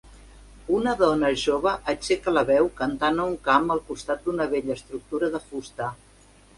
Una 0.77 0.93
dona 1.01 1.29
jove 1.41 1.73
aixeca 1.93 2.35
la 2.39 2.45
veu 2.49 2.71
cantant 2.81 3.23
a 3.23 3.29
un 3.35 3.39
camp 3.51 3.73
al 3.77 3.85
costat 3.93 4.27
d'una 4.27 4.51
vella 4.57 4.81
estructura 4.83 5.35
de 5.39 5.47
fusta. 5.55 5.97